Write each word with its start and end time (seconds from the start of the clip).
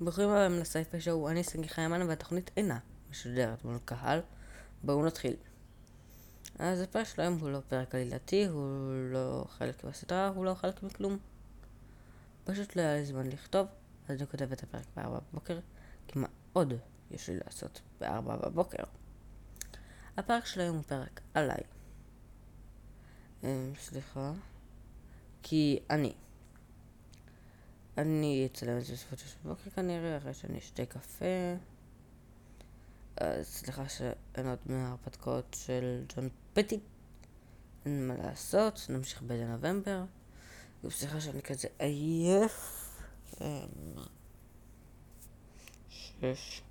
ברוכים 0.00 0.28
הבאים 0.28 0.60
לסייפה 0.60 1.00
שואו, 1.00 1.28
אני 1.28 1.44
סגי 1.44 1.68
חיימן 1.68 2.02
והתוכנית 2.02 2.50
אינה 2.56 2.78
משודרת 3.10 3.64
מול 3.64 3.78
קהל. 3.84 4.20
בואו 4.82 5.06
נתחיל. 5.06 5.36
אז 6.58 6.80
הפרק 6.80 7.06
של 7.06 7.20
היום 7.20 7.38
הוא 7.38 7.50
לא 7.50 7.60
פרק 7.68 7.94
עלילתי, 7.94 8.46
הוא 8.46 8.92
לא 9.12 9.44
חלק 9.48 9.84
מהסדרה, 9.84 10.28
הוא 10.28 10.44
לא 10.44 10.54
חלק 10.54 10.82
מכלום. 10.82 11.18
פשוט 12.44 12.76
לא 12.76 12.82
היה 12.82 12.94
לי 12.94 13.04
זמן 13.04 13.26
לכתוב, 13.26 13.66
אז 14.08 14.16
אני 14.16 14.26
כותב 14.26 14.52
את 14.52 14.62
הפרק 14.62 14.84
בארבע 14.96 15.18
בבוקר, 15.30 15.58
כי 16.08 16.18
מה 16.18 16.26
עוד 16.52 16.74
יש 17.10 17.28
לי 17.28 17.36
לעשות 17.44 17.80
בארבע 18.00 18.36
בבוקר? 18.36 18.82
הפרק 20.16 20.46
של 20.46 20.60
היום 20.60 20.76
הוא 20.76 20.84
פרק 20.84 21.20
עליי. 21.34 21.60
אמ, 23.44 23.72
סליחה. 23.80 24.32
כי 25.42 25.78
אני. 25.90 26.14
אני 27.98 28.48
אצלם 28.52 28.78
את 28.78 28.84
זה 28.84 28.92
בסביבות 28.92 29.18
שש 29.18 29.36
בבוקר 29.44 29.70
כנראה, 29.70 30.16
אחרי 30.16 30.34
שאני 30.34 30.58
אשתה 30.58 30.86
קפה. 30.86 31.24
אז 33.16 33.46
סליחה 33.46 33.88
שאין 33.88 34.46
עוד 34.46 34.58
מההרפתקאות 34.66 35.56
של 35.58 36.04
ג'ון 36.16 36.28
פטי. 36.52 36.80
אין 37.84 38.08
מה 38.08 38.14
לעשות, 38.16 38.86
נמשיך 38.88 39.22
בנובמבר. 39.22 40.04
סליחה 40.88 41.20
שאני 41.20 41.42
כזה 41.42 41.68
עייף. 41.78 42.86
אמ, 43.40 43.46
שש. 45.88 46.62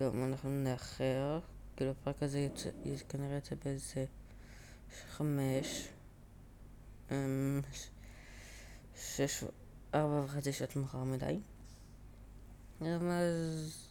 גם 0.00 0.24
אנחנו 0.24 0.50
נאחר. 0.50 1.40
כאילו 1.76 1.90
הפרק 1.90 2.22
הזה 2.22 2.38
יצא, 2.38 2.70
כנראה 3.08 3.36
יצא 3.36 3.54
באיזה 3.64 4.04
חמש. 5.10 5.88
אמ, 7.10 7.60
שש, 8.96 9.44
ארבע 9.94 10.20
וחצי 10.24 10.52
שעות 10.52 10.76
מאוחר 10.76 11.04
מדי. 11.04 11.40
אז 12.80 13.88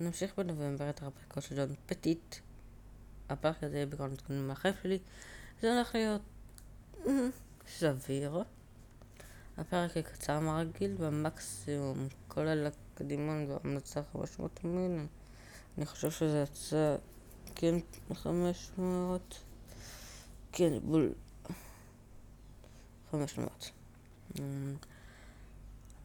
נמשיך 0.00 0.38
בנובמבר 0.38 0.90
את 0.90 1.02
הרפתקות 1.02 1.42
של 1.42 1.56
ג'ון 1.56 1.74
פטיט. 1.86 2.36
הפרק 3.28 3.64
הזה 3.64 3.86
בכל 3.86 4.08
מתכונים 4.08 4.48
מהחיים 4.48 4.74
שלי. 4.82 4.98
זה 5.60 5.74
הולך 5.74 5.94
להיות 5.94 6.22
סביר. 7.68 8.42
הפרק 9.58 9.98
קצר 9.98 10.40
מהרגיל, 10.40 10.94
במקסימום 10.94 12.08
כולל 12.28 12.66
הקדימון 12.66 13.46
והמלצה 13.48 14.02
500 14.12 14.64
מילים. 14.64 15.06
אני 15.78 15.86
חושב 15.86 16.10
שזה 16.10 16.44
יצא 16.50 16.96
כן 17.54 17.74
500. 18.14 19.38
כן, 20.52 20.72
בול. 20.82 21.12
500. 23.10 23.70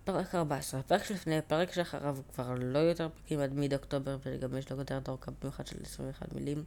פרק 0.05 0.35
14. 0.35 0.79
הפרק 0.79 1.03
שלפני, 1.03 1.37
הפרק 1.37 1.71
שאחריו 1.71 2.17
כבר 2.33 2.53
לא 2.59 2.79
יותר 2.79 3.09
פרקים 3.09 3.39
עד 3.39 3.53
מיד 3.53 3.73
אוקטובר, 3.73 4.17
וגם 4.25 4.57
יש 4.57 4.71
לו 4.71 4.77
כותרת 4.77 5.09
אורכה 5.09 5.31
במיוחד 5.31 5.67
של 5.67 5.77
21 5.81 6.33
מילים. 6.33 6.63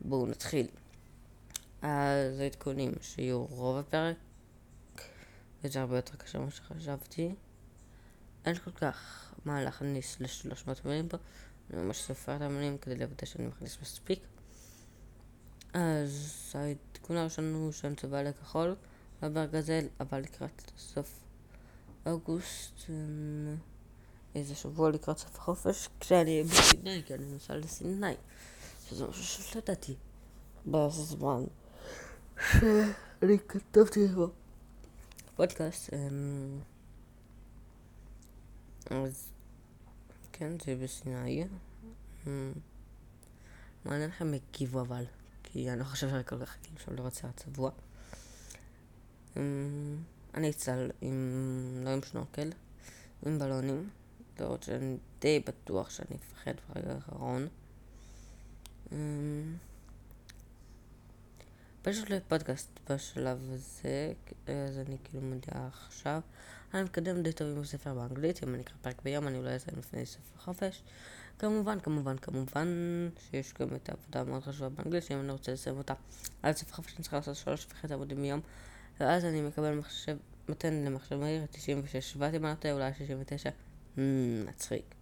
בואו 0.00 0.26
נתחיל. 0.26 0.66
אז 1.82 2.40
העדכונים 2.40 2.92
שיהיו 3.00 3.44
רוב 3.44 3.76
הפרק, 3.76 4.16
וזה 5.64 5.80
הרבה 5.80 5.96
יותר 5.96 6.16
קשה 6.16 6.38
ממה 6.38 6.50
שחשבתי. 6.50 7.34
אין 8.44 8.54
כל 8.54 8.70
כך 8.70 9.30
מה 9.44 9.62
להכניס 9.62 10.20
ל-300 10.20 10.70
מילים 10.84 11.08
פה, 11.08 11.16
אני 11.72 11.82
ממש 11.82 12.02
סופר 12.02 12.36
את 12.36 12.42
המילים 12.42 12.78
כדי 12.78 12.96
לוודא 12.96 13.26
שאני 13.26 13.46
מכניס 13.46 13.78
מספיק. 13.82 14.20
אז 15.72 16.52
העדכון 16.54 17.16
הראשון 17.16 17.54
הוא 17.54 17.72
שאני 17.72 17.96
צבע 17.96 18.22
לכחול, 18.22 18.74
וברגזל, 19.22 19.86
אבל 20.00 20.20
לקראת 20.20 20.70
סוף 20.78 21.23
אוגוסט, 22.06 22.72
אמ, 22.88 23.56
איזה 24.34 24.54
שבוע 24.54 24.90
לקראת 24.90 25.18
סוף 25.18 25.38
החופש, 25.38 25.88
כשאני 26.00 26.42
בסיני, 26.42 27.02
כי 27.06 27.14
אני 27.14 27.26
נוסעה 27.26 27.56
לסיני. 27.56 28.14
שזה 28.88 29.06
משהו 29.06 29.24
שלא 29.24 29.60
ידעתי 29.60 29.94
בזמן 30.66 31.44
שאני 32.36 33.38
כתבתי 33.48 34.06
בו 34.06 34.30
פודקאסט. 35.36 35.94
אמ, 35.94 36.58
אז 38.90 39.32
כן, 40.32 40.52
זה 40.64 40.76
בסיני. 40.82 41.44
אמ, 42.26 42.52
מעניין 43.84 44.10
הם 44.20 44.34
הגיבו 44.34 44.80
אבל, 44.80 45.04
כי 45.42 45.70
אני 45.70 45.78
לא 45.78 45.84
חושב 45.84 46.08
שאני 46.08 46.24
כל 46.24 46.44
כך 46.46 46.56
שאני 46.84 46.96
לא 46.96 47.02
רוצה 47.02 47.28
צבוע. 47.36 47.70
אני 50.34 50.50
אצל 50.50 50.90
עם, 51.00 51.82
לא 51.84 51.90
עם 51.90 52.02
שנורקל, 52.02 52.50
עם 53.26 53.38
בלונים, 53.38 53.90
לראות 54.40 54.62
שאני 54.62 54.96
די 55.20 55.40
בטוח 55.46 55.90
שאני 55.90 56.16
אפחד 56.16 56.52
ברגע 56.68 56.92
האחרון. 56.92 57.48
אמ, 58.92 59.56
פשוט 61.82 62.10
לפודקאסט 62.10 62.68
בשלב 62.90 63.38
הזה, 63.52 64.12
אז 64.46 64.78
אני 64.86 64.96
כאילו 65.04 65.22
מודיעה 65.26 65.68
עכשיו. 65.68 66.20
אני 66.74 66.82
מקדם 66.82 67.22
די 67.22 67.32
טוב 67.32 67.48
עם 67.48 67.60
הספר 67.60 67.94
באנגלית, 67.94 68.44
אם 68.44 68.54
אני 68.54 68.62
אקרא 68.62 68.74
פרק 68.82 69.02
ביום 69.02 69.28
אני 69.28 69.38
אולי 69.38 69.56
אסיים 69.56 69.78
לפני 69.78 70.06
ספר 70.06 70.38
חופש. 70.38 70.82
כמובן, 71.38 71.80
כמובן, 71.80 72.18
כמובן 72.18 72.68
שיש 73.30 73.54
גם 73.60 73.68
את 73.74 73.88
העבודה 73.88 74.20
המאוד 74.20 74.42
חשובה 74.42 74.68
באנגלית, 74.68 75.04
שאם 75.04 75.20
אני 75.20 75.32
רוצה 75.32 75.52
לסיים 75.52 75.78
אותה 75.78 75.94
על 76.42 76.52
ספר 76.52 76.72
חופש 76.72 76.94
אני 76.94 77.02
צריכה 77.02 77.16
לעשות 77.16 77.36
שלוש 77.36 77.66
וחצי 77.70 77.94
עמודים 77.94 78.22
ביום. 78.22 78.40
ואז 79.00 79.24
אני 79.24 79.40
מקבל 79.40 79.74
מחשב, 79.74 80.16
נותן 80.48 80.74
למחשב 80.74 81.16
מהיר 81.16 81.46
96 81.50 82.12
שבעתי 82.12 82.38
מה 82.38 82.50
נותן, 82.50 82.70
אולי 82.70 82.94
69, 82.94 83.50
hmm, 83.50 84.00
מצחיק. 84.48 84.94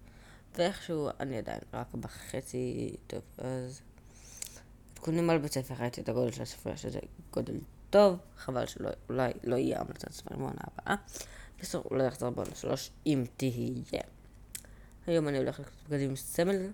ואיכשהו 0.54 1.08
אני 1.20 1.38
עדיין 1.38 1.60
רק 1.72 1.94
בחצי 1.94 2.96
טוב, 3.06 3.22
אז 3.38 3.80
עדכונים 4.92 5.30
על 5.30 5.38
בית 5.38 5.52
ספר, 5.52 5.74
ראיתי 5.80 6.00
את 6.00 6.08
הגודל 6.08 6.30
של 6.30 6.42
הספרייה 6.42 6.76
שזה 6.76 6.98
גודל 7.32 7.58
טוב, 7.90 8.18
חבל 8.36 8.66
שאולי 8.66 9.32
לא 9.44 9.56
יהיה 9.56 9.80
המלצת 9.80 10.12
ספרים 10.12 10.38
בעונה 10.38 10.60
הבאה. 10.60 10.94
בסוף 11.60 11.92
לא 11.92 12.02
יחזור 12.02 12.30
בעונה 12.30 12.54
שלוש, 12.54 12.90
אם 13.06 13.24
תהיה. 13.36 14.02
היום 15.06 15.28
אני 15.28 15.38
הולך 15.38 15.60
לקנות 15.60 15.88
בגדים 15.88 16.16
סמל, 16.16 16.70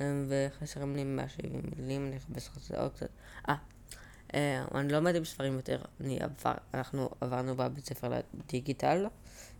וחסרים 0.00 0.96
לי 0.96 1.04
170 1.04 1.62
מילים, 1.76 2.06
אני 2.06 2.16
אחפש 2.16 2.48
לך 2.48 2.56
את 2.56 2.62
זה 2.62 2.80
עוד 2.80 2.92
קצת. 2.92 3.08
אה, 3.48 3.54
אה, 3.54 3.56
אני 4.34 4.92
לא 4.92 4.98
לומד 4.98 5.14
עם 5.14 5.24
ספרים 5.24 5.56
יותר, 5.56 5.82
אני 6.00 6.18
עבר, 6.20 6.54
אנחנו 6.74 7.10
עברנו 7.20 7.56
בבית 7.56 7.86
ספר 7.86 8.20
לדיגיטל, 8.34 9.06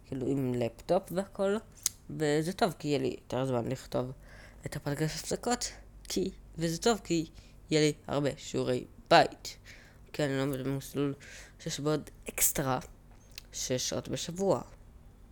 כאילו 0.07 0.27
עם 0.27 0.55
לפטופ 0.55 1.03
והכל, 1.11 1.57
וזה 2.11 2.53
טוב 2.53 2.75
כי 2.79 2.89
יהיה 2.89 2.99
לי 2.99 3.17
יותר 3.21 3.47
זמן 3.47 3.69
לכתוב 3.69 4.13
את 4.67 4.77
הפודקאסט 4.77 5.21
הפסקות, 5.21 5.73
כי, 6.09 6.31
וזה 6.59 6.79
טוב 6.79 7.01
כי 7.05 7.27
יהיה 7.71 7.81
לי 7.81 7.93
הרבה 8.07 8.31
שיעורי 8.37 8.85
בית, 9.11 9.57
כי 10.13 10.25
אני 10.25 10.39
לומד 10.39 10.61
במסלול 10.61 11.15
שיש 11.59 11.81
בו 11.81 11.91
עוד 11.91 12.11
אקסטרה 12.29 12.79
שש 13.53 13.89
שעות 13.89 14.09
בשבוע, 14.09 14.63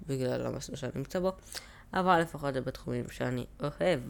בגלל 0.07 0.47
המסלול 0.47 0.77
שאני 0.77 0.93
נמצא 0.95 1.21
בו, 1.21 1.33
אבל 1.95 2.21
לפחות 2.21 2.55
זה 2.55 2.61
בתחומים 2.61 3.05
שאני 3.11 3.47
אוהב. 3.61 4.01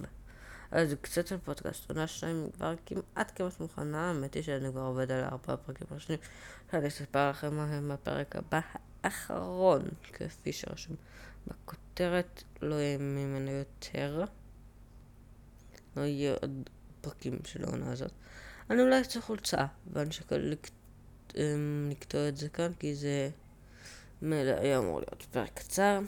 אז 0.70 0.94
קצת 1.00 1.26
של 1.26 1.38
פודקאסט, 1.38 1.90
עונה 1.90 2.06
שתיים 2.06 2.50
כבר 2.54 2.74
כמעט 2.86 3.32
כמעט 3.34 3.60
מוכנה, 3.60 4.08
האמת 4.08 4.34
היא 4.34 4.42
שאני 4.42 4.70
כבר 4.70 4.80
עובד 4.80 5.12
על 5.12 5.24
ארבעה 5.24 5.56
פרקים 5.56 5.86
ראשונים, 5.90 6.20
שאני 6.70 6.88
אספר 6.88 7.30
לכם 7.30 7.56
מה 7.56 7.64
הם 7.64 7.90
בפרק 7.92 8.36
הבא 8.36 8.60
האחרון, 9.02 9.82
כפי 10.12 10.52
שרשום 10.52 10.96
בכותרת, 11.46 12.42
לא 12.62 12.74
יהיה 12.74 12.98
ממנו 12.98 13.50
יותר, 13.50 14.24
לא 15.96 16.02
יהיה 16.02 16.34
עוד 16.42 16.68
פרקים 17.00 17.38
של 17.44 17.64
העונה 17.64 17.92
הזאת. 17.92 18.12
אני 18.70 18.82
אולי 18.82 19.00
אצא 19.00 19.20
חולצה, 19.20 19.66
ואני 19.92 20.12
שקל 20.12 20.54
אמ, 21.36 21.88
לקטוע 21.90 22.28
את 22.28 22.36
זה 22.36 22.48
כאן, 22.48 22.72
כי 22.78 22.94
זה 22.94 23.30
היה 24.22 24.78
אמור 24.78 25.00
להיות 25.00 25.26
פרק 25.30 25.50
קצר. 25.54 26.00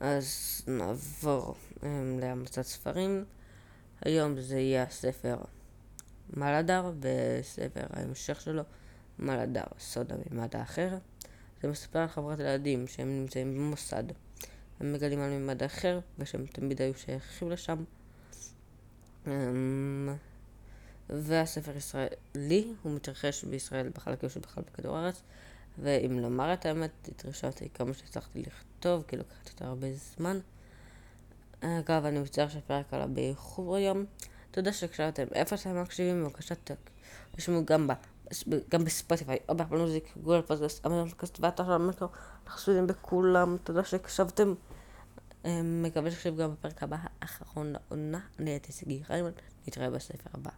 אז 0.00 0.62
נעבור 0.66 1.54
um, 1.74 1.84
להמלצת 2.20 2.62
ספרים. 2.62 3.24
היום 4.00 4.40
זה 4.40 4.58
יהיה 4.58 4.82
הספר 4.82 5.36
מלאדר, 6.36 6.92
וספר 7.00 7.86
ההמשך 7.90 8.40
שלו, 8.40 8.62
מלאדר, 9.18 9.64
סוד 9.78 10.12
המימד 10.12 10.56
האחר. 10.56 10.88
זה 11.62 11.68
מספר 11.68 11.98
על 11.98 12.08
חברת 12.08 12.38
ילדים 12.38 12.86
שהם 12.86 13.20
נמצאים 13.20 13.54
במוסד. 13.54 14.04
הם 14.80 14.92
מגלים 14.92 15.20
על 15.20 15.30
מימד 15.30 15.62
אחר, 15.62 16.00
ושהם 16.18 16.46
תמיד 16.46 16.82
היו 16.82 16.94
שייכים 16.94 17.50
לשם. 17.50 17.84
אמ, 19.26 20.14
והספר 21.10 21.76
ישראלי, 21.76 22.72
הוא 22.82 22.92
מתרחש 22.92 23.44
בישראל 23.44 23.88
בחלקים 23.88 24.28
שבכלל 24.28 24.64
בכדור 24.72 24.96
הארץ. 24.96 25.22
ואם 25.78 26.18
לומר 26.18 26.52
את 26.52 26.66
האמת, 26.66 26.90
התרשמתי 27.08 27.68
כמה 27.74 27.94
שהצלחתי 27.94 28.42
לכתוב, 28.42 29.04
כי 29.08 29.16
לקחתי 29.16 29.50
יותר 29.50 29.66
הרבה 29.66 29.88
זמן. 29.92 30.38
אגב, 31.60 32.04
אני 32.04 32.18
מצטער 32.18 32.48
שהפרק 32.48 32.94
עלה 32.94 33.06
באיחור 33.06 33.76
היום. 33.76 34.04
תודה 34.50 34.72
שהקשבתם. 34.72 35.26
איפה 35.32 35.56
שאתם 35.56 35.82
מקשיבים, 35.82 36.24
בבקשה 36.24 36.54
תשמעו 37.36 37.64
גם, 37.64 37.86
ב, 37.86 37.92
גם 38.68 38.84
בספוטיפיי, 38.84 39.38
או 39.48 39.56
באפל 39.56 39.76
מוזיק, 39.76 40.16
גוגל 40.22 40.42
פודקאסט, 40.42 40.86
אמרנו 40.86 41.08
פודקאסט 41.08 41.38
ואתר 41.40 41.64
של 41.64 41.72
המטרו. 41.72 42.08
אנחנו 42.08 42.56
חשובים 42.56 42.86
בכולם. 42.86 43.56
תודה 43.64 43.84
שהקשבתם. 43.84 44.54
מקווה 45.64 46.10
שתקשיב 46.10 46.36
גם 46.36 46.52
בפרק 46.52 46.82
הבא, 46.82 46.96
האחרון 47.20 47.72
לעונה. 47.72 48.20
אני 48.38 48.50
הייתי 48.50 48.72
סיגי 48.72 49.04
חיימן, 49.04 49.30
נתראה 49.68 49.90
בספר 49.90 50.30
הבא. 50.34 50.50